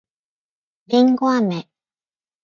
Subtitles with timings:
[0.87, 1.69] りんごあめ